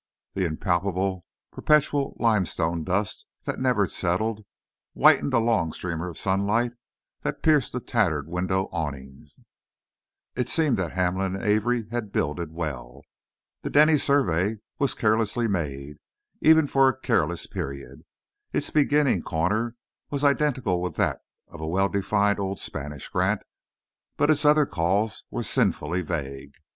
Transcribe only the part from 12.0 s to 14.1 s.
builded well. The Denny